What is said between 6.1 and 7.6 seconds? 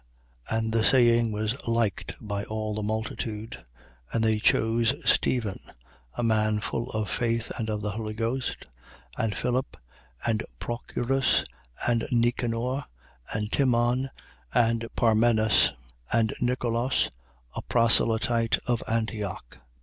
a man full of faith